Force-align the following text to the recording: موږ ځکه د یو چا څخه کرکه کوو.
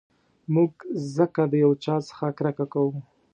موږ 0.53 0.71
ځکه 1.15 1.41
د 1.51 1.53
یو 1.63 1.71
چا 1.83 1.95
څخه 2.09 2.25
کرکه 2.37 2.65
کوو. 2.73 2.95